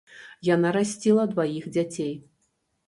Яна 0.49 0.71
расціла 0.77 1.29
дваіх 1.35 1.71
дзяцей. 1.77 2.13